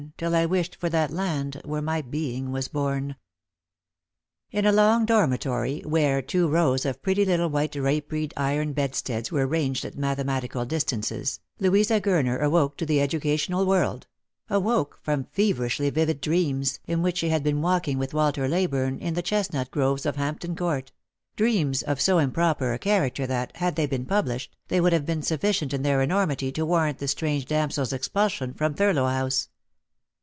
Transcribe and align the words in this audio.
Till 0.17 0.33
I 0.35 0.45
wish'd 0.47 0.75
for 0.75 0.89
that 0.89 1.09
land 1.11 1.59
where 1.65 1.81
my 1.81 2.01
being 2.03 2.51
was 2.51 2.67
born." 2.67 3.15
In 4.51 4.65
a 4.67 4.71
long 4.71 5.05
dormitory, 5.05 5.81
where 5.81 6.21
two 6.23 6.47
rows 6.47 6.85
of 6.85 7.01
pretty 7.03 7.23
little 7.25 7.49
white 7.49 7.71
draperied 7.73 8.31
iron 8.37 8.73
bedsteads 8.73 9.31
were 9.31 9.45
ranged 9.47 9.83
at 9.85 9.97
mathematical 9.97 10.63
distances, 10.65 11.39
Louisa 11.59 11.99
Gurner 12.01 12.39
awoke 12.41 12.77
to 12.77 12.85
the 12.85 12.99
educational 13.01 13.63
world— 13.65 14.05
awoke 14.49 14.97
from 15.03 15.25
feverishly 15.31 15.89
vivid 15.91 16.19
dreams, 16.21 16.79
in 16.87 17.01
which 17.03 17.17
she 17.19 17.29
had 17.29 17.43
been 17.43 17.61
walking 17.61 17.97
with 17.99 18.13
Walter 18.13 18.47
Leyburne 18.47 18.97
in 18.99 19.13
the 19.15 19.21
chestnut 19.23 19.69
groves 19.71 20.05
of 20.07 20.15
Hampton 20.15 20.55
Court; 20.55 20.91
dreams 21.35 21.81
of 21.83 22.01
so 22.01 22.17
improper 22.19 22.73
a 22.73 22.79
character 22.79 23.25
that, 23.27 23.55
had 23.57 23.75
they 23.75 23.85
been 23.87 24.05
published, 24.07 24.55
they 24.67 24.81
would 24.81 24.93
have 24.93 25.05
been 25.05 25.21
sufficient 25.23 25.73
in 25.75 25.81
their 25.83 26.01
enormity 26.01 26.51
to 26.51 26.65
warrant 26.65 26.97
the 26.99 27.07
strange 27.07 27.45
damsel's 27.45 27.93
expulsion 27.93 28.53
from 28.55 28.73
Thurlow 28.75 29.05
House. 29.07 29.49